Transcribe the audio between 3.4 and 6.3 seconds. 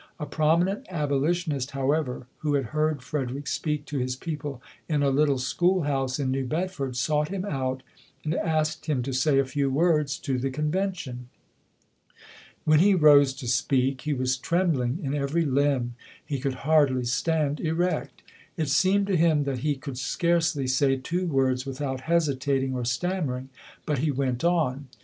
speak to his people in a little schoolhouse